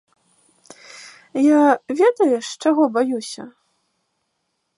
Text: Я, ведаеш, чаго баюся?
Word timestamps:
Я, 1.47 1.59
ведаеш, 1.99 2.45
чаго 2.65 2.83
баюся? 2.97 3.43